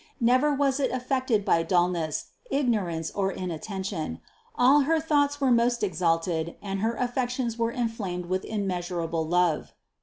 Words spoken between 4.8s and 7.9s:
her thoughts were most exalted and her affections were